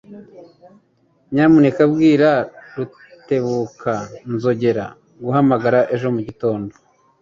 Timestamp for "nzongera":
4.33-4.85